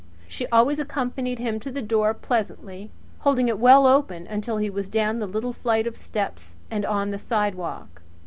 [0.27, 4.89] She always accompanied him to the door pleasantly, holding it well open until he was
[4.89, 8.01] down the little flight of steps and on the sidewalk.